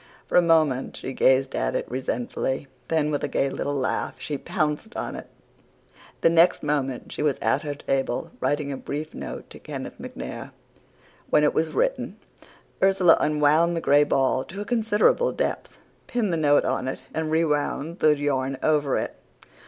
[0.25, 4.35] For a moment she gazed at it resentfully then, with a gay little laugh, she
[4.35, 5.27] pounced on it.
[6.21, 10.53] The next moment she was at her table, writing a brief note to Kenneth MacNair.
[11.29, 12.17] When it was written,
[12.81, 15.77] Ursula unwound the gray ball to a considerable depth,
[16.07, 19.15] pinned the note on it, and rewound the yarn over it.